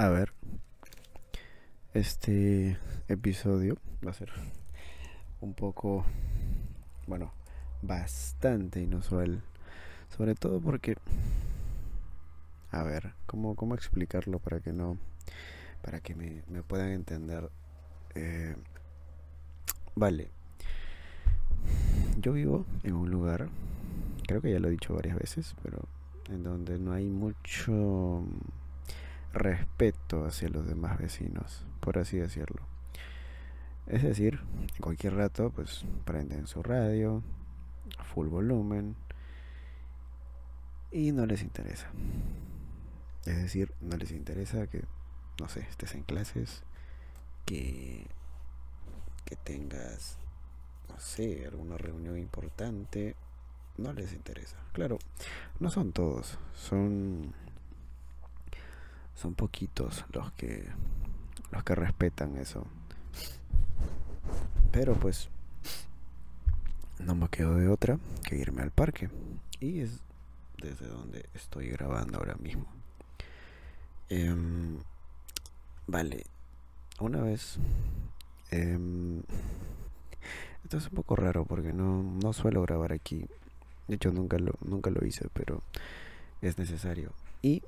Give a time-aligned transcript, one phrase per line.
[0.00, 0.32] A ver,
[1.92, 4.30] este episodio va a ser
[5.40, 6.04] un poco,
[7.08, 7.32] bueno,
[7.82, 9.42] bastante inusual.
[10.16, 10.94] Sobre todo porque,
[12.70, 14.98] a ver, ¿cómo, cómo explicarlo para que no,
[15.82, 17.50] para que me, me puedan entender?
[18.14, 18.54] Eh,
[19.96, 20.30] vale,
[22.20, 23.48] yo vivo en un lugar,
[24.28, 25.88] creo que ya lo he dicho varias veces, pero
[26.30, 28.22] en donde no hay mucho
[29.32, 32.62] respeto hacia los demás vecinos, por así decirlo.
[33.86, 37.22] Es decir, en cualquier rato, pues prenden su radio,
[37.98, 38.96] a full volumen,
[40.90, 41.88] y no les interesa.
[43.24, 44.84] Es decir, no les interesa que,
[45.40, 46.62] no sé, estés en clases,
[47.46, 48.06] que,
[49.24, 50.18] que tengas,
[50.88, 53.16] no sé, alguna reunión importante,
[53.78, 54.56] no les interesa.
[54.72, 54.98] Claro,
[55.60, 57.34] no son todos, son
[59.18, 60.64] son poquitos los que
[61.50, 62.66] los que respetan eso.
[64.70, 65.28] Pero pues
[66.98, 69.08] no me quedo de otra que irme al parque
[69.60, 70.00] y es
[70.58, 72.66] desde donde estoy grabando ahora mismo.
[74.08, 74.78] Em,
[75.86, 76.24] vale,
[77.00, 77.58] una vez
[78.50, 79.22] em,
[80.64, 83.26] esto es un poco raro porque no, no suelo grabar aquí.
[83.88, 85.62] De hecho nunca lo, nunca lo hice, pero
[86.42, 87.12] es necesario.
[87.40, 87.62] Y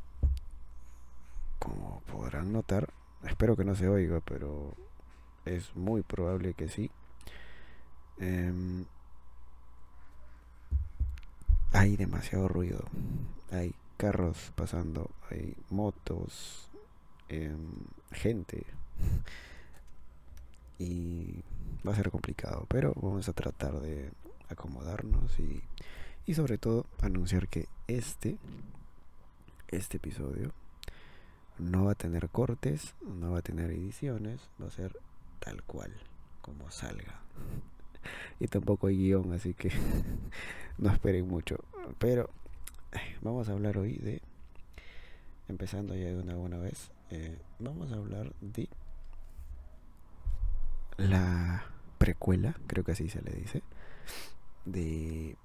[1.60, 2.92] como podrán notar,
[3.24, 4.74] espero que no se oiga, pero
[5.44, 6.90] es muy probable que sí.
[8.18, 8.84] Em,
[11.72, 12.84] hay demasiado ruido.
[13.52, 16.68] Hay carros pasando, hay motos,
[17.28, 17.68] em,
[18.10, 18.64] gente.
[20.78, 21.44] Y
[21.86, 24.10] va a ser complicado, pero vamos a tratar de
[24.48, 25.62] acomodarnos y,
[26.26, 28.38] y sobre todo anunciar que este,
[29.68, 30.52] este episodio
[31.60, 34.98] no va a tener cortes, no va a tener ediciones, va a ser
[35.38, 35.92] tal cual,
[36.40, 37.20] como salga.
[38.38, 39.70] Y tampoco hay guion, así que
[40.78, 41.58] no esperen mucho.
[41.98, 42.30] Pero
[42.92, 44.22] eh, vamos a hablar hoy de,
[45.48, 48.68] empezando ya de una buena vez, eh, vamos a hablar de
[50.96, 51.64] la
[51.98, 53.62] precuela, creo que así se le dice,
[54.64, 55.36] de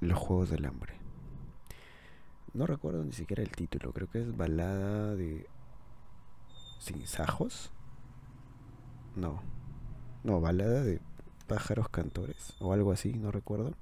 [0.00, 1.01] los Juegos del Hambre.
[2.54, 5.46] No recuerdo ni siquiera el título, creo que es Balada de
[6.78, 7.70] Sin Sajos.
[9.16, 9.40] No,
[10.22, 11.00] no, Balada de
[11.46, 13.72] Pájaros Cantores o algo así, no recuerdo.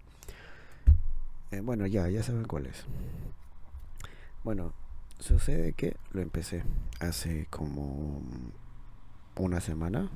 [1.50, 2.84] Eh, bueno, ya, ya saben cuál es.
[4.44, 4.72] Bueno,
[5.19, 6.62] sucede que lo empecé
[7.00, 8.22] hace como
[9.34, 10.09] una semana.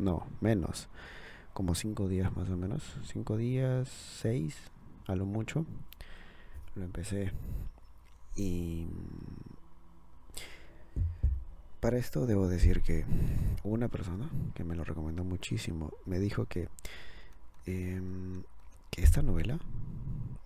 [0.00, 0.88] No, menos.
[1.54, 2.82] Como cinco días más o menos.
[3.04, 4.56] Cinco días, seis,
[5.06, 5.64] a lo mucho
[6.76, 7.32] lo empecé.
[8.36, 8.86] Y
[11.80, 13.04] para esto debo decir que
[13.64, 16.68] una persona que me lo recomendó muchísimo me dijo que,
[17.66, 18.42] em,
[18.90, 19.58] que esta novela,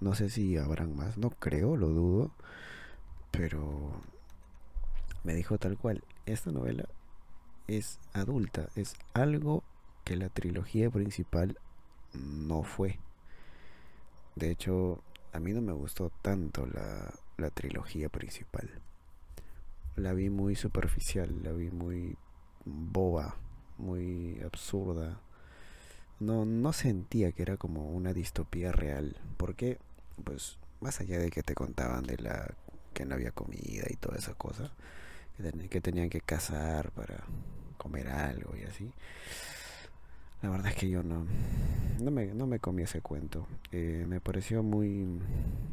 [0.01, 2.31] no sé si habrán más, no creo, lo dudo,
[3.31, 3.93] pero
[5.25, 6.85] me dijo tal cual, esta novela
[7.67, 9.63] es adulta, es algo
[10.05, 11.59] que la trilogía principal
[12.15, 12.99] no fue.
[14.37, 15.03] De hecho,
[15.33, 18.71] a mí no me gustó tanto la, la trilogía principal.
[19.97, 22.17] La vi muy superficial, la vi muy
[22.65, 23.37] boba,
[23.79, 25.21] muy absurda.
[26.19, 29.17] No, no sentía que era como una distopía real.
[29.37, 29.79] Porque,
[30.25, 32.55] pues, más allá de que te contaban de la
[32.95, 34.73] que no había comida y toda esa cosa,
[35.37, 37.25] que, que tenían que cazar para
[37.79, 38.93] comer algo y así
[40.43, 41.27] la verdad es que yo no,
[42.01, 43.47] no, me, no me comí ese cuento.
[43.73, 45.07] Eh, me pareció muy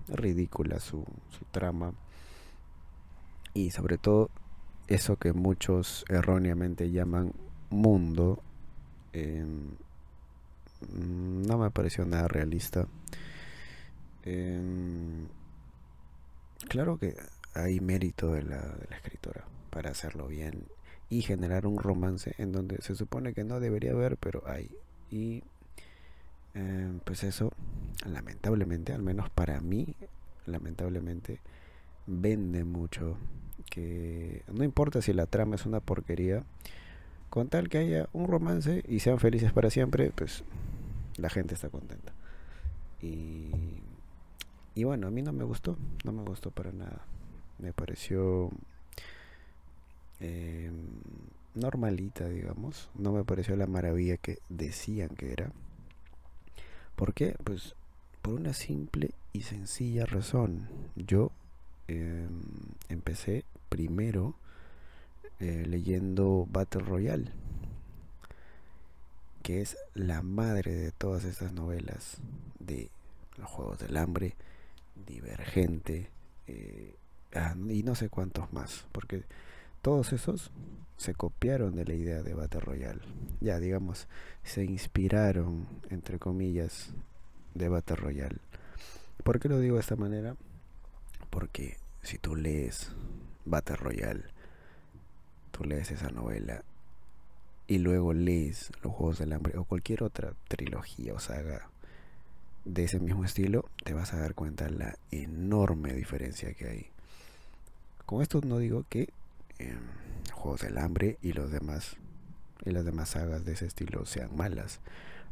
[0.08, 1.94] ridícula su, su trama.
[3.54, 4.30] Y sobre todo
[4.88, 7.34] eso que muchos erróneamente llaman
[7.70, 8.42] mundo.
[9.14, 9.72] Em,
[10.92, 12.88] no me pareció nada realista.
[14.24, 15.28] Em,
[16.68, 17.16] claro que
[17.54, 20.66] hay mérito de la, de la escritora para hacerlo bien
[21.10, 24.70] y generar un romance en donde se supone que no debería haber, pero hay.
[25.10, 25.44] Y
[26.54, 27.52] eh, pues eso,
[28.06, 29.96] lamentablemente, al menos para mí,
[30.46, 31.40] lamentablemente,
[32.08, 33.18] vende mucho.
[33.70, 36.44] Que no importa si la trama es una porquería,
[37.30, 40.44] con tal que haya un romance y sean felices para siempre, pues
[41.18, 42.14] la gente está contenta.
[43.02, 43.52] Y,
[44.76, 47.02] y bueno, a mí no me gustó, no me gustó para nada.
[47.60, 48.52] Me pareció
[50.20, 50.72] eh,
[51.56, 52.90] normalita, digamos.
[52.96, 55.52] No me pareció la maravilla que decían que era.
[56.96, 57.36] ¿Por qué?
[57.44, 57.76] Pues
[58.22, 60.68] por una simple y sencilla razón.
[60.96, 61.32] Yo
[61.88, 62.42] em,
[62.90, 64.36] empecé primero
[65.40, 67.32] eh, leyendo Battle Royale,
[69.44, 72.18] que es la madre de todas estas novelas
[72.60, 72.90] de
[73.38, 74.36] los Juegos del Hambre,
[75.06, 76.10] Divergente
[76.48, 76.96] eh,
[77.36, 79.24] ah, y no sé cuántos más, porque
[79.88, 80.52] todos esos
[80.98, 83.00] se copiaron de la idea de Battle Royale.
[83.40, 84.10] Ya, digamos,
[84.44, 86.90] se inspiraron, entre comillas,
[87.54, 88.40] de Battle Royale.
[89.24, 90.36] ¿Por qué lo digo de esta manera?
[91.30, 92.92] Porque si tú lees
[93.46, 94.26] Battle Royale,
[95.52, 96.66] tú lees esa novela
[97.66, 101.70] y luego lees Los Juegos del Hambre o cualquier otra trilogía o saga
[102.66, 106.88] de ese mismo estilo, te vas a dar cuenta la enorme diferencia que hay.
[108.06, 109.14] Con esto no digo que
[109.60, 109.76] eh,
[110.34, 111.98] Juegos del Hambre y los demás
[112.66, 114.80] y las demás sagas de ese estilo sean malas.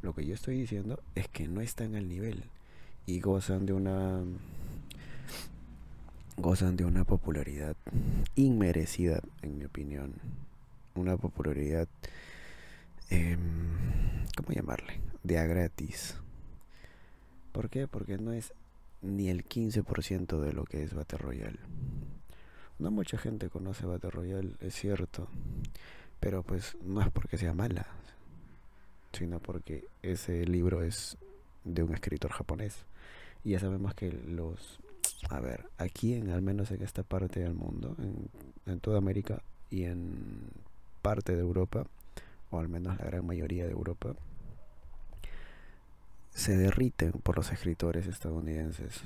[0.01, 2.43] Lo que yo estoy diciendo es que no están al nivel
[3.05, 4.21] y gozan de una
[6.37, 7.75] gozan de una popularidad
[8.35, 10.13] inmerecida, en mi opinión.
[10.95, 11.87] Una popularidad,
[13.09, 13.37] eh,
[14.35, 14.99] ¿cómo llamarle?
[15.23, 16.15] De a gratis.
[17.51, 17.87] ¿Por qué?
[17.87, 18.53] Porque no es
[19.01, 21.59] ni el 15% de lo que es Battle Royale.
[22.77, 25.27] No mucha gente conoce Battle Royale, es cierto.
[26.19, 27.87] Pero pues no es porque sea mala,
[29.13, 31.17] sino porque ese libro es
[31.63, 32.85] de un escritor japonés.
[33.43, 34.79] Y ya sabemos que los...
[35.29, 38.29] A ver, aquí en al menos en esta parte del mundo, en,
[38.71, 40.49] en toda América y en
[41.01, 41.85] parte de Europa,
[42.51, 44.15] o al menos la gran mayoría de Europa,
[46.31, 49.01] se derriten por los escritores estadounidenses.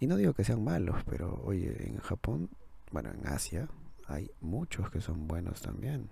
[0.00, 2.50] Y no digo que sean malos, pero oye, en Japón,
[2.90, 3.68] bueno, en Asia,
[4.06, 6.08] hay muchos que son buenos también.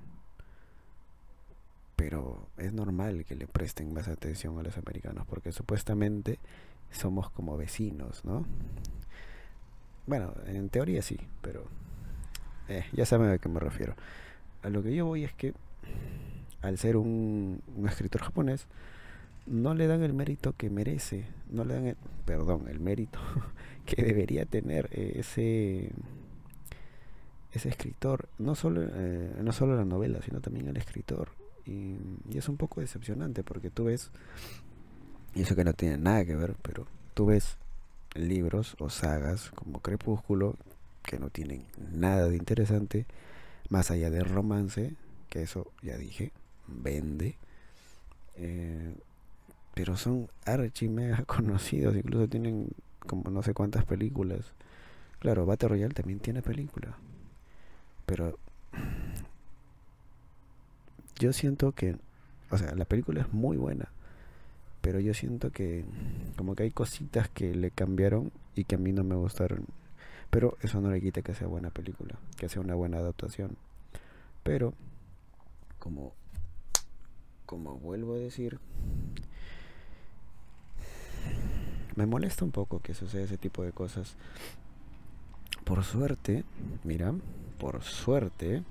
[1.97, 6.39] Pero es normal que le presten más atención a los americanos, porque supuestamente
[6.91, 8.45] somos como vecinos, ¿no?
[10.07, 11.65] Bueno, en teoría sí, pero
[12.69, 13.95] eh, ya saben a qué me refiero.
[14.63, 15.55] A lo que yo voy es que
[16.61, 18.67] al ser un, un escritor japonés,
[19.47, 23.19] no le dan el mérito que merece, no le dan, el, perdón, el mérito
[23.87, 25.91] que debería tener ese
[27.53, 31.29] ese escritor, no solo eh, no solo la novela, sino también el escritor.
[31.67, 31.97] Y,
[32.31, 34.11] y, es un poco decepcionante porque tú ves,
[35.35, 37.59] y eso que no tiene nada que ver, pero tú ves
[38.15, 40.57] libros o sagas como Crepúsculo
[41.03, 43.07] que no tienen nada de interesante,
[43.69, 44.95] más allá del romance,
[45.29, 46.33] que eso ya dije,
[46.67, 47.37] vende.
[48.37, 48.95] Eh,
[49.75, 52.69] pero son archi mega conocidos, incluso tienen
[53.07, 54.53] como no sé cuántas películas.
[55.19, 56.97] Claro, Battle Royale también tiene película.
[58.07, 58.39] Pero
[61.19, 61.97] yo siento que,
[62.51, 63.89] o sea, la película es muy buena.
[64.81, 65.85] Pero yo siento que
[66.37, 69.67] como que hay cositas que le cambiaron y que a mí no me gustaron.
[70.31, 73.57] Pero eso no le quita que sea buena película, que sea una buena adaptación.
[74.43, 74.75] Pero
[75.79, 76.13] como
[77.47, 78.59] como vuelvo a decir,
[81.97, 84.17] me molesta un poco que suceda ese tipo de cosas.
[85.65, 86.45] Por suerte,
[86.85, 87.15] mira,
[87.59, 88.63] por suerte.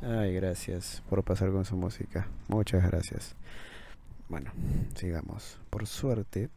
[0.00, 2.28] Ay, gracias por pasar con su música.
[2.48, 3.34] Muchas gracias.
[4.28, 4.52] Bueno,
[4.94, 5.58] sigamos.
[5.70, 6.50] Por suerte,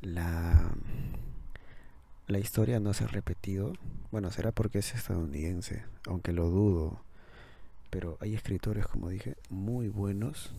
[0.00, 0.72] la,
[2.26, 3.72] la historia no se ha repetido.
[4.10, 7.00] Bueno, será porque es estadounidense, aunque lo dudo.
[7.90, 10.50] Pero hay escritores, como dije, muy buenos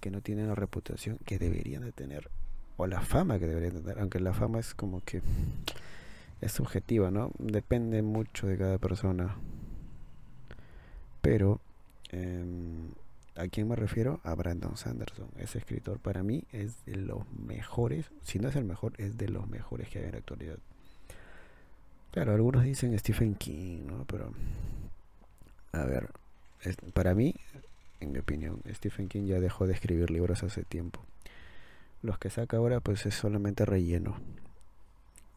[0.00, 2.30] que no tienen la reputación que deberían de tener
[2.76, 5.22] o la fama que deberían tener, aunque la fama es como que
[6.40, 7.30] es subjetiva, ¿no?
[7.38, 9.36] Depende mucho de cada persona.
[11.22, 11.60] Pero
[12.10, 12.44] eh,
[13.36, 14.20] ¿a quién me refiero?
[14.24, 15.28] A Brandon Sanderson.
[15.38, 19.28] Ese escritor para mí es de los mejores, si no es el mejor, es de
[19.28, 20.58] los mejores que hay en la actualidad.
[22.10, 24.04] Claro, algunos dicen Stephen King, ¿no?
[24.06, 24.32] Pero
[25.72, 26.10] a ver,
[26.92, 27.34] para mí
[28.04, 28.60] en mi opinión.
[28.70, 31.00] Stephen King ya dejó de escribir libros hace tiempo.
[32.04, 34.18] Los que saca ahora pues es solamente relleno.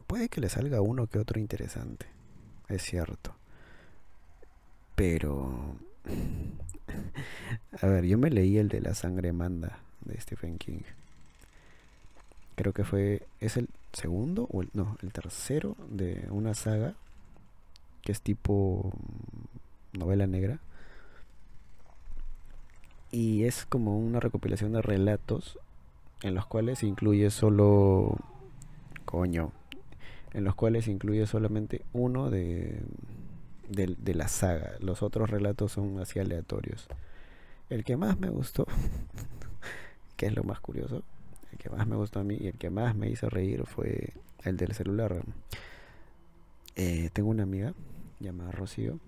[0.06, 2.04] Puede que le salga uno que otro interesante,
[2.68, 3.34] es cierto.
[4.94, 5.76] Pero...
[7.80, 10.82] A ver, yo me leí el de la sangre manda de Stephen King.
[12.54, 13.22] Creo que fue...
[13.40, 16.92] ¿Es el segundo o el, no, el tercero de una saga
[18.02, 18.92] que es tipo
[19.94, 20.60] novela negra?
[23.10, 25.58] y es como una recopilación de relatos
[26.22, 28.16] en los cuales incluye solo
[29.04, 29.52] coño
[30.32, 32.82] en los cuales incluye solamente uno de,
[33.68, 36.88] de, la saga los otros relatos son así aleatorios
[37.70, 38.66] el que más me gustó
[40.16, 41.02] que es lo más curioso
[41.52, 44.12] el que más me gustó a mí y el que más me hizo reír fue
[44.44, 45.22] el del celular.
[46.76, 47.74] Eh, tengo una amiga
[48.20, 48.98] llamada Rocío,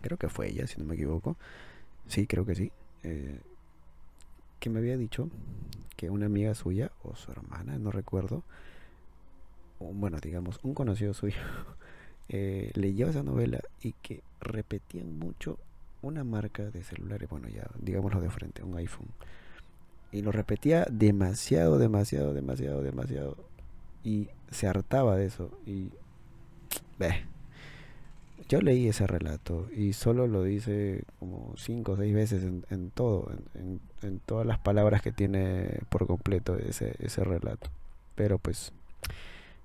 [0.00, 1.36] creo que fue ella, si no me equivoco.
[2.06, 2.72] Sí, creo que sí.
[3.02, 3.40] Eh,
[4.58, 5.28] que me había dicho
[6.00, 8.42] que una amiga suya, o su hermana, no recuerdo,
[9.80, 11.36] bueno, digamos, un conocido suyo,
[12.30, 15.58] eh, leyó esa novela y que repetían mucho
[16.00, 19.08] una marca de celulares, bueno, ya digámoslo de frente, un iPhone.
[20.10, 23.36] Y lo repetía demasiado, demasiado, demasiado, demasiado.
[24.02, 25.50] Y se hartaba de eso.
[25.66, 25.90] Y...
[26.98, 27.26] Ve.
[28.50, 33.30] Yo leí ese relato y solo lo dice como cinco o seis veces en, todo,
[33.54, 37.70] en, todas las palabras que tiene por completo ese, ese relato.
[38.16, 38.72] Pero pues,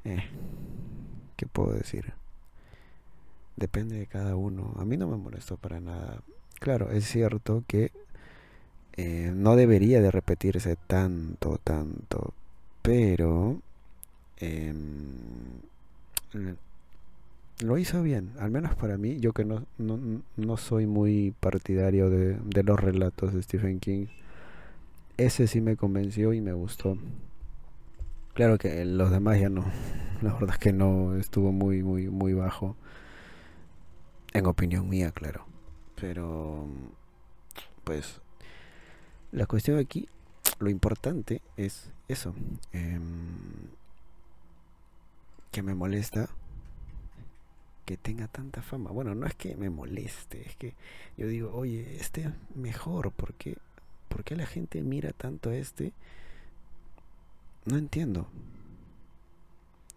[0.04, 0.24] eh,
[1.36, 2.14] ¿qué puedo decir?
[3.56, 4.76] Depende de cada uno.
[4.78, 6.22] A mí no me molestó para nada.
[6.60, 7.92] Claro, es cierto que
[8.98, 12.36] eh, no debería de repetirse tanto, tanto,
[12.84, 13.60] pero
[14.38, 15.60] em,
[17.60, 22.10] lo hizo bien, al menos para mí, yo que no, no, no soy muy partidario
[22.10, 24.08] de, de, los relatos de Stephen King,
[25.18, 26.98] ese sí me convenció y me gustó.
[28.34, 29.64] Claro que los demás ya no,
[30.22, 32.76] la verdad es que no, estuvo muy, muy, muy bajo,
[34.34, 35.46] en opinión mía, claro,
[36.00, 36.68] pero
[37.86, 38.20] pues
[39.32, 40.10] la cuestión aquí,
[40.60, 42.34] lo importante es eso,
[42.74, 43.00] eh,
[45.52, 46.28] que me molesta
[47.86, 48.92] que tenga tanta fama.
[48.92, 50.74] Bueno, no es que me moleste, es que
[51.18, 53.58] yo digo, oye, este mejor, ¿por qué,
[54.10, 55.94] ¿por qué la gente mira tanto a este?
[57.66, 58.28] No entiendo.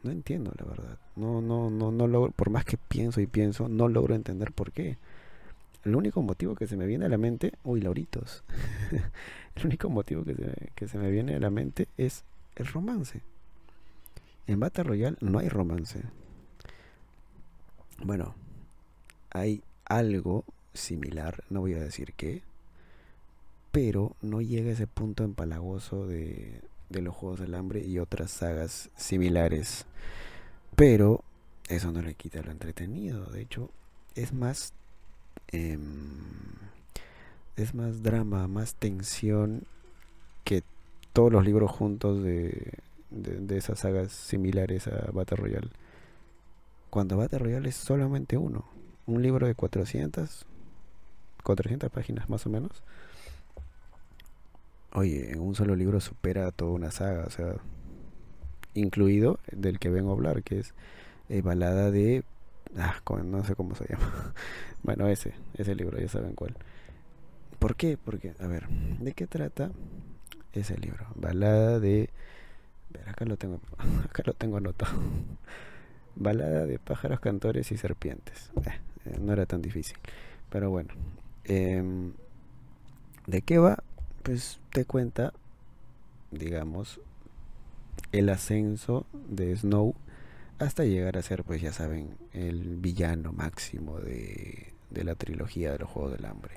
[0.03, 0.99] No entiendo, la verdad.
[1.17, 4.71] No, no, no, no logro, por más que pienso y pienso, no logro entender por
[4.71, 4.97] qué.
[5.85, 8.45] El único motivo que se me viene a la mente, uy, Lauritos.
[9.57, 12.25] el único motivo que que se me viene a la mente es
[12.57, 13.23] el romance.
[14.47, 16.03] En Battle Royale no hay romance.
[18.03, 18.35] Bueno,
[19.31, 22.43] hay algo similar, no voy a decir qué,
[23.73, 28.91] pero no llega a ese punto empalagoso de, los Juegos del Hambre y otras sagas
[28.97, 29.85] similares.
[30.77, 31.25] Pero
[31.69, 33.71] eso no le quita lo entretenido, de hecho
[34.15, 34.73] es más
[35.53, 35.79] eh,
[37.57, 39.65] es más drama, más tensión
[40.45, 40.63] que
[41.13, 42.75] todos los libros juntos de,
[43.11, 45.71] de esas sagas similares a Battle Royale
[46.91, 48.65] cuando Battle Royale es solamente uno.
[49.07, 50.47] Un libro de 400,
[51.43, 52.83] 400 páginas más o menos.
[54.93, 57.57] Oye, en un solo libro supera toda una saga, o sea,
[58.75, 60.75] incluido del que vengo a hablar, que es
[61.29, 62.25] eh, Balada de...
[62.77, 64.35] Ah, no sé cómo se llama.
[64.83, 66.57] bueno, ese, ese libro, ya saben cuál.
[67.59, 67.99] ¿Por qué?
[68.03, 69.71] Porque, a ver, ¿de qué trata
[70.53, 71.07] ese libro?
[71.15, 72.11] Balada de...
[73.07, 73.61] acá lo tengo,
[74.05, 74.93] acá lo tengo anotado.
[76.19, 78.51] Balada de pájaros, cantores y serpientes.
[78.65, 78.71] Eh,
[79.05, 79.97] eh, no era tan difícil.
[80.51, 80.93] Pero bueno.
[81.45, 82.13] Em,
[83.27, 83.83] ¿De qué va?
[84.23, 85.33] Pues te cuenta,
[86.31, 87.01] digamos,
[88.11, 89.95] el ascenso de Snow
[90.59, 95.79] hasta llegar a ser, pues ya saben, el villano máximo de, de la trilogía de
[95.79, 96.55] los Juegos del Hambre.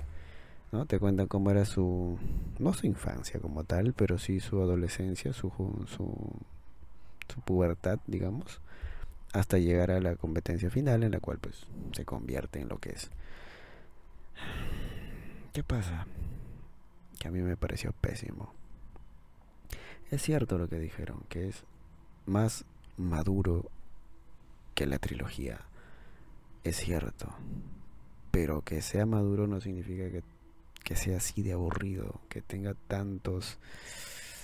[0.72, 0.86] ¿no?
[0.86, 2.18] Te cuentan cómo era su,
[2.58, 5.50] no su infancia como tal, pero sí su adolescencia, su,
[5.86, 6.14] su,
[7.28, 8.60] su pubertad, digamos
[9.32, 12.90] hasta llegar a la competencia final en la cual pues se convierte en lo que
[12.90, 13.10] es.
[15.52, 16.06] ¿Qué pasa?
[17.18, 18.52] Que a mí me pareció pésimo.
[20.10, 21.64] Es cierto lo que dijeron, que es
[22.26, 22.64] más
[22.96, 23.70] maduro
[24.74, 25.60] que la trilogía.
[26.64, 27.32] Es cierto.
[28.30, 30.22] Pero que sea maduro no significa que,
[30.84, 33.58] que sea así de aburrido, que tenga tantos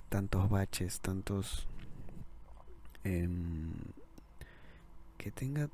[0.09, 1.66] tantos baches, tantos
[3.04, 3.28] eh,
[5.30, 5.68] tenga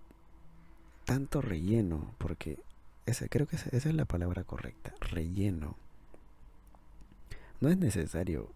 [1.05, 2.59] tanto relleno, porque
[3.07, 5.77] esa, creo que esa, es la palabra correcta, relleno.
[7.61, 8.51] No es necesario,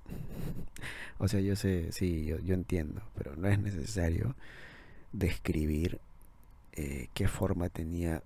[1.19, 4.35] o sea, yo sé, sí, yo, entiendo, pero no es necesario
[5.13, 6.01] describir
[6.73, 8.23] eh, qué forma tenía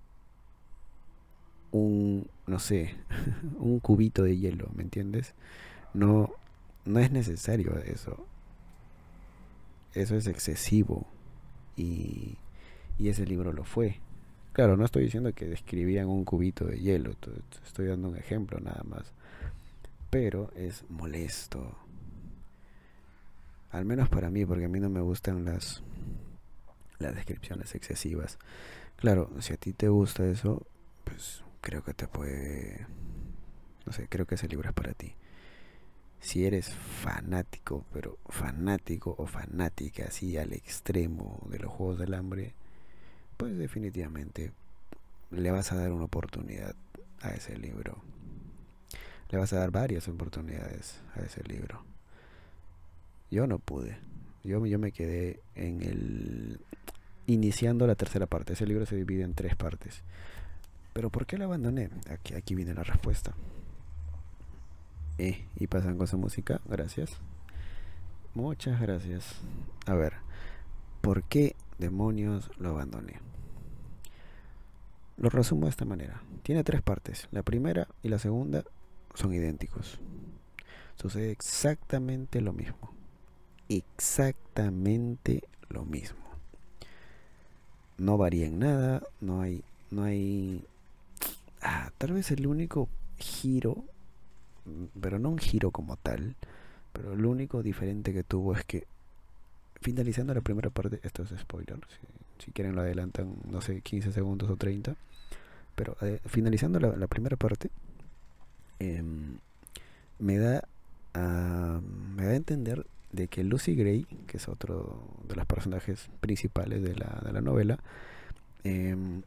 [1.71, 2.95] un, no sé,
[3.59, 5.33] un cubito de hielo, ¿me entiendes?
[5.93, 6.33] No,
[6.85, 8.25] no es necesario eso.
[9.93, 11.07] Eso es excesivo
[11.77, 12.37] y
[12.97, 13.99] y ese libro lo fue.
[14.53, 17.15] Claro, no estoy diciendo que describían un cubito de hielo,
[17.65, 19.11] estoy dando un ejemplo nada más.
[20.09, 21.75] Pero es molesto.
[23.71, 25.81] Al menos para mí, porque a mí no me gustan las,
[26.99, 28.37] las descripciones excesivas.
[28.97, 30.67] Claro, si a ti te gusta eso,
[31.03, 32.85] pues creo que te puede...
[33.85, 35.15] No sé, creo que ese libro es para ti.
[36.19, 42.53] si eres fanático, pero fanático o fanática así al extremo de los Juegos del Hambre,
[43.43, 44.53] pues definitivamente
[45.29, 46.75] le vas a dar una oportunidad
[47.19, 47.97] a ese libro.
[49.31, 51.83] Le vas a dar varias oportunidades a ese libro.
[53.31, 53.97] Yo no pude.
[54.45, 56.61] Yo, yo me quedé en el...
[57.27, 58.53] Iniciando la tercera parte.
[58.53, 60.03] Ese libro se divide en tres partes.
[60.93, 61.89] Pero ¿por qué lo abandoné?
[62.09, 63.35] Aquí, aquí viene la respuesta.
[65.17, 66.61] Eh, y pasan con su música.
[66.63, 67.17] Gracias.
[68.35, 69.35] Muchas gracias.
[69.85, 70.13] A ver,
[71.01, 73.32] ¿por qué demonios lo abandoné?
[75.17, 76.21] Lo resumo de esta manera.
[76.43, 77.27] Tiene tres partes.
[77.31, 78.63] La primera y la segunda
[79.13, 79.99] son idénticos.
[80.95, 82.93] Sucede exactamente lo mismo.
[83.69, 86.19] Exactamente lo mismo.
[87.97, 90.65] No varía en nada, no hay no hay
[91.61, 93.83] ah, tal vez el único giro,
[94.99, 96.35] pero no un giro como tal,
[96.91, 98.87] pero lo único diferente que tuvo es que
[99.81, 101.79] finalizando la primera parte, esto es spoiler,
[102.51, 104.95] quieren lo adelantan, no sé, 15 segundos o 30,
[105.75, 107.69] pero eh, finalizando la primera parte,
[108.83, 109.37] Em,
[110.19, 110.67] me da
[111.13, 111.79] a,
[112.15, 116.95] me da entender de que Lucy Gray, que es otro de los personajes principales de
[116.95, 117.79] la, de la novela,
[118.63, 119.21] em,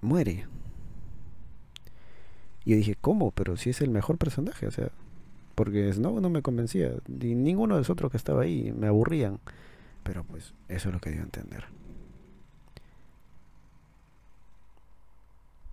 [0.00, 0.46] muere.
[2.64, 3.30] Y yo dije, ¿cómo?
[3.30, 4.90] Pero si es el mejor personaje, o sea,
[5.54, 9.38] porque Snow no me convencía, y ninguno de los otros que estaba ahí me aburrían.
[10.02, 11.64] Pero pues eso es lo que dio a entender.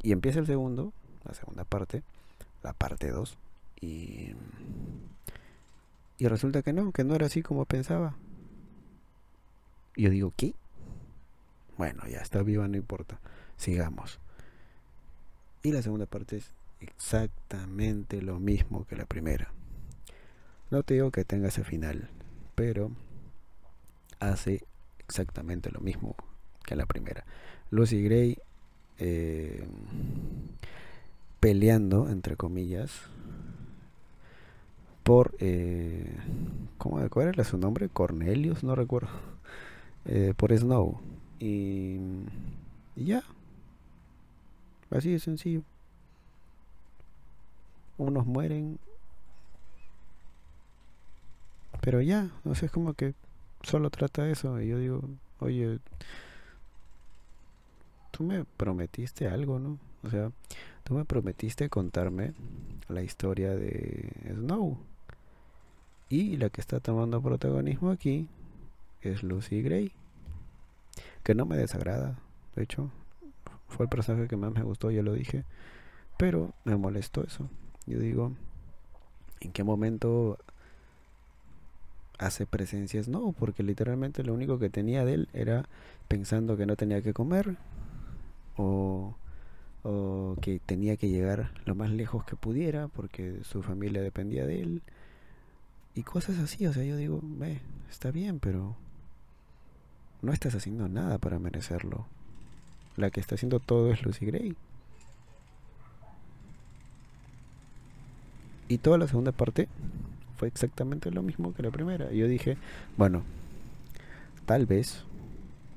[0.05, 0.93] Y empieza el segundo,
[1.23, 2.03] la segunda parte,
[2.61, 3.39] la parte 2
[3.81, 4.33] y,
[6.19, 8.15] y resulta que no, que no era así como pensaba.
[9.95, 10.53] Y yo digo, ¿qué?
[11.79, 13.17] Bueno, ya está viva, no importa.
[13.57, 14.19] Sigamos.
[15.63, 19.51] Y la segunda parte es exactamente lo mismo que la primera.
[20.69, 22.11] No te digo que tenga ese final,
[22.53, 22.91] pero
[24.19, 24.63] hace
[24.99, 26.15] exactamente lo mismo
[26.63, 27.25] que la primera.
[27.71, 28.37] Lucy Gray
[28.99, 29.65] eh,
[31.39, 32.91] peleando, entre comillas,
[35.03, 36.17] por, eh,
[36.77, 37.89] ¿cómo, ¿cuál su nombre?
[37.89, 39.09] Cornelius, no recuerdo,
[40.05, 40.99] eh, por Snow.
[41.39, 41.97] Y,
[42.95, 43.23] y ya,
[44.89, 45.61] así de sencillo.
[47.97, 48.77] Unos mueren,
[51.81, 53.13] pero ya, no sé, es como que
[53.61, 54.59] solo trata eso.
[54.59, 55.01] Y yo digo,
[55.39, 55.79] oye,
[58.15, 59.77] tú me prometiste algo, ¿no?
[60.03, 60.31] O sea,
[60.85, 62.33] Tú me prometiste contarme
[62.89, 64.77] la historia de Snow.
[66.09, 68.27] Y la que está tomando protagonismo aquí
[69.01, 69.91] es Lucy Gray.
[71.23, 72.19] Que no me desagrada.
[72.55, 72.91] De hecho,
[73.67, 75.43] fue el personaje que más me gustó, ya lo dije.
[76.17, 77.49] Pero me molestó eso.
[77.87, 78.33] Yo digo,
[79.39, 80.37] ¿en qué momento
[82.19, 83.33] hace presencia Snow?
[83.33, 85.67] Porque literalmente lo único que tenía de él era
[86.07, 87.57] pensando que no tenía que comer.
[88.57, 89.15] O
[90.41, 94.81] que tenía que llegar lo más lejos que pudiera porque su familia dependía de él
[95.95, 98.75] y cosas así, o sea, yo digo, ve, está bien, pero
[100.21, 102.05] no estás haciendo nada para merecerlo.
[102.97, 104.55] La que está haciendo todo es Lucy Gray.
[108.67, 109.69] Y toda la segunda parte
[110.37, 112.11] fue exactamente lo mismo que la primera.
[112.11, 112.57] Yo dije,
[112.97, 113.23] bueno,
[114.45, 115.05] tal vez,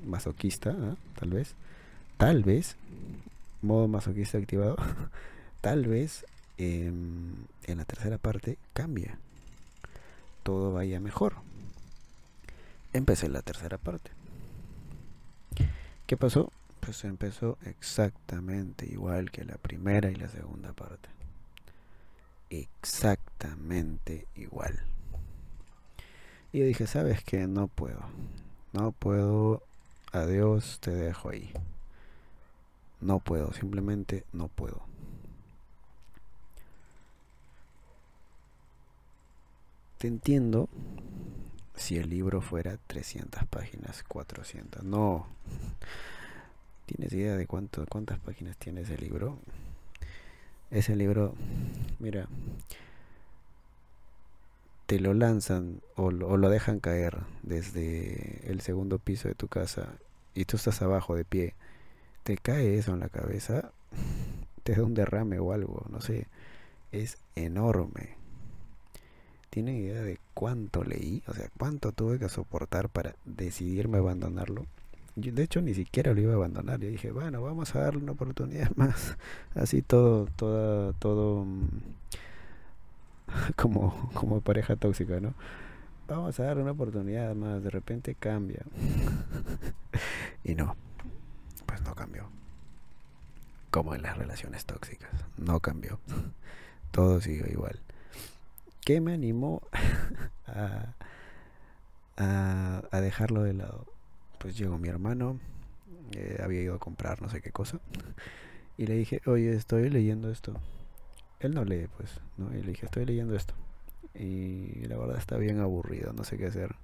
[0.05, 0.97] masoquista, ¿ah?
[1.19, 1.55] tal vez,
[2.19, 2.77] tal vez
[3.63, 4.77] modo masoquista activado,
[5.61, 6.27] tal vez
[6.59, 7.35] em,
[7.67, 9.15] en la tercera parte cambie.
[10.43, 11.37] Todo vaya mejor.
[12.93, 14.11] Empecé la tercera parte.
[16.07, 16.53] ¿Qué pasó?
[16.81, 21.09] Pues empezó exactamente igual que la primera y la segunda parte.
[22.51, 24.81] Exactamente igual.
[26.51, 28.01] Y dije, ¿sabes que No puedo.
[28.73, 29.63] No puedo.
[30.13, 31.53] Adiós, te dejo ahí.
[33.01, 34.83] No puedo, simplemente no puedo.
[39.99, 40.69] Te entiendo
[41.75, 44.83] si el libro fuera 300 páginas, 400.
[44.85, 45.27] No.
[46.87, 49.39] ¿Tienes idea de cuánto, cuántas páginas tiene ese libro?
[50.71, 51.35] Ese libro,
[51.99, 52.29] mira,
[54.87, 59.49] te lo lanzan o lo, o lo dejan caer desde el segundo piso de tu
[59.49, 59.95] casa
[60.35, 61.55] y tú estás abajo de pie
[62.23, 63.73] te cae eso en la cabeza,
[64.63, 66.27] te da un derrame o algo, no sé,
[66.93, 68.17] es enorme.
[69.51, 71.23] ¿Tienen idea de cuánto leí?
[71.27, 74.67] O sea, cuánto tuve que soportar para decidirme abandonarlo.
[75.17, 76.79] Yo, de hecho, ni siquiera lo iba a abandonar.
[76.81, 79.17] Yo dije, bueno, vamos a darle una oportunidad más.
[79.55, 81.69] Así todo, todo, todo, mm,
[83.57, 85.35] como, como pareja tóxica, ¿no?
[86.07, 88.63] Vamos a dar una oportunidad más, de repente cambia.
[90.45, 90.77] y no,
[91.89, 92.29] no cambió.
[93.71, 95.99] Como en las relaciones tóxicas, no cambió.
[96.91, 97.81] Todo sigue igual.
[98.83, 99.63] ¿Qué me animó
[100.47, 100.95] a,
[102.17, 103.87] a, dejarlo de lado?
[104.39, 105.41] Pues llegó mi hermano,
[106.13, 107.81] eh, había ido a comprar no sé qué cosa,
[108.77, 110.55] y le dije, oye, estoy leyendo esto.
[111.41, 112.55] Él no lee, pues, ¿no?
[112.55, 113.55] Y le dije, estoy leyendo esto.
[114.15, 116.77] Y la verdad está bien aburrido, no sé qué hacer.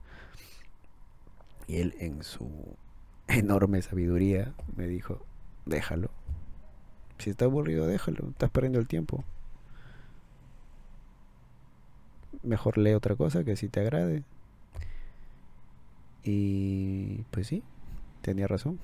[1.66, 2.76] Y él en su
[3.36, 5.24] enorme sabiduría me dijo,
[5.66, 6.10] déjalo.
[7.18, 9.24] Si está aburrido, déjalo, estás perdiendo el tiempo.
[12.42, 14.24] Mejor lee otra cosa que si te agrade.
[16.24, 17.62] Y pues sí,
[18.22, 18.78] tenía razón.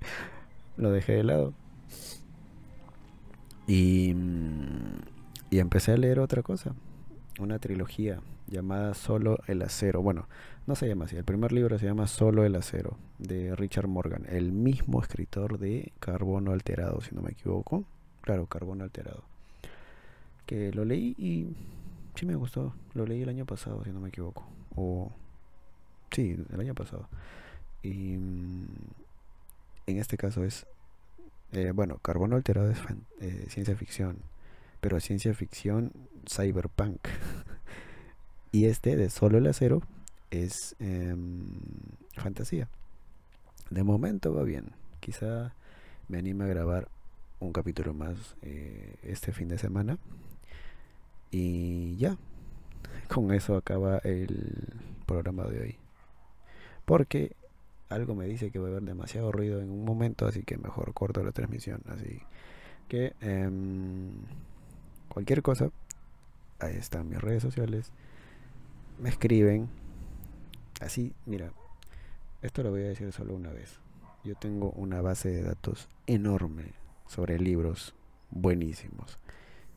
[0.76, 1.54] Lo dejé de lado.
[3.66, 5.00] Y, mm,
[5.50, 6.74] y empecé a leer otra cosa,
[7.38, 10.02] una trilogía llamada Solo el Acero.
[10.02, 10.28] Bueno,
[10.66, 14.24] no se llama así, el primer libro se llama Solo el Acero, de Richard Morgan,
[14.28, 17.84] el mismo escritor de Carbono Alterado, si no me equivoco.
[18.22, 19.22] Claro, Carbono Alterado.
[20.46, 21.54] Que lo leí y
[22.14, 22.74] sí me gustó.
[22.94, 24.46] Lo leí el año pasado, si no me equivoco.
[24.74, 25.12] O
[26.10, 27.08] sí, el año pasado.
[27.82, 28.66] Y mm,
[29.86, 30.66] en este caso es
[31.52, 32.78] eh, bueno, Carbono Alterado es
[33.20, 34.18] eh, ciencia ficción,
[34.80, 35.92] pero ciencia ficción
[36.28, 37.00] cyberpunk.
[38.56, 39.82] Y este de Solo el Acero
[40.30, 41.44] es em,
[42.14, 42.70] fantasía.
[43.68, 44.70] De momento va bien.
[44.98, 45.52] Quizá
[46.08, 46.88] me anime a grabar
[47.38, 49.98] un capítulo más eh, este fin de semana.
[51.30, 52.16] Y ya,
[53.12, 54.72] con eso acaba el
[55.04, 55.76] programa de hoy.
[56.86, 57.36] Porque
[57.90, 60.94] algo me dice que va a haber demasiado ruido en un momento, así que mejor
[60.94, 61.82] corto la transmisión.
[61.88, 62.22] Así
[62.88, 64.12] que em,
[65.10, 65.70] cualquier cosa,
[66.58, 67.92] ahí están mis redes sociales.
[68.98, 69.68] Me escriben.
[70.80, 71.52] Así, mira,
[72.42, 73.78] esto lo voy a decir solo una vez.
[74.24, 76.72] Yo tengo una base de datos enorme
[77.06, 77.94] sobre libros
[78.30, 79.18] buenísimos.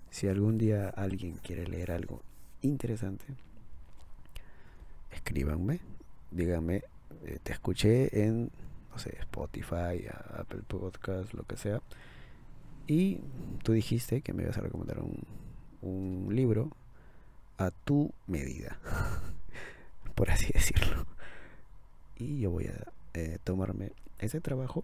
[0.10, 2.22] Si algún día alguien quiere leer algo
[2.62, 3.26] interesante,
[5.12, 5.80] escríbanme,
[6.32, 6.84] díganme
[7.26, 8.50] eh, te escuché en,
[8.92, 11.82] no sé, Spotify, Apple Podcast, lo que sea,
[12.88, 13.20] y
[13.64, 15.24] tú dijiste que me ibas a recomendar un,
[15.82, 16.72] un libro
[17.60, 18.80] a tu medida,
[20.16, 21.06] por así decirlo.
[22.16, 24.84] Y yo voy a eh, tomarme ese trabajo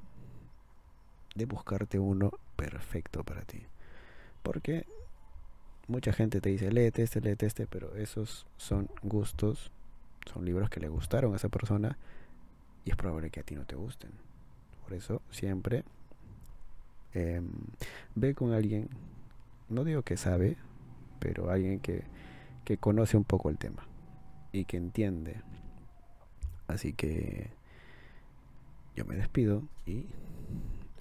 [1.35, 3.63] de buscarte uno perfecto para ti.
[4.43, 4.85] Porque
[5.87, 9.71] mucha gente te dice, léete este, léete este, pero esos son gustos,
[10.31, 11.97] son libros que le gustaron a esa persona
[12.83, 14.11] y es probable que a ti no te gusten.
[14.83, 15.85] Por eso siempre
[17.13, 17.49] em,
[18.15, 18.89] ve con alguien,
[19.69, 20.57] no digo que sabe,
[21.19, 22.03] pero alguien que,
[22.65, 23.87] que conoce un poco el tema
[24.51, 25.41] y que entiende.
[26.67, 27.51] Así que
[28.95, 30.07] yo me despido y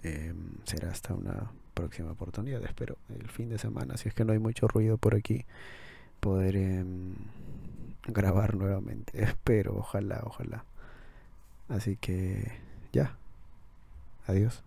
[0.02, 2.64] em, será hasta una próxima oportunidad.
[2.64, 5.44] Espero el fin de semana, si es que no hay mucho ruido por aquí,
[6.20, 7.14] poder em,
[8.06, 9.12] grabar nuevamente.
[9.22, 10.64] Espero, ojalá, ojalá.
[11.68, 12.52] Así que
[12.92, 13.16] ya.
[14.26, 14.62] Adiós.